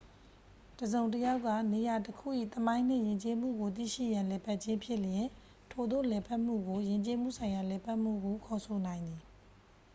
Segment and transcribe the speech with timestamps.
[0.79, 5.29] တစ်စုံတစ်ယောက်က နေရာတခု၏ သမိုင်းနှင့်ယဉ်ကျေးမှုကို သိရှိရန်လည်ပတ်ခြင်းဖြစ်လျှင်
[5.71, 9.21] ထိုသို့လည်ပတ်မှုကို ယဉ်ကျေးမှုဆိုင်ရာ လည်ပတ်မှုဟု ခေါ်ဆိုနိုင်သည်